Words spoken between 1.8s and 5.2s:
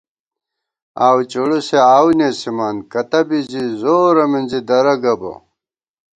آؤو نېسِمان، کتہ بی زی زورَہ مِنزی درہ گہ